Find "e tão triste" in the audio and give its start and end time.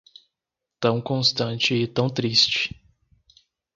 1.75-2.75